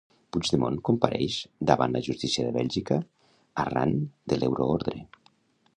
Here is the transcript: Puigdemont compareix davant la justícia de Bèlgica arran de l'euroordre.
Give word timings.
Puigdemont 0.35 0.77
compareix 0.87 1.35
davant 1.71 1.93
la 1.97 2.01
justícia 2.07 2.47
de 2.47 2.55
Bèlgica 2.57 2.99
arran 3.65 3.95
de 4.33 4.41
l'euroordre. 4.41 4.99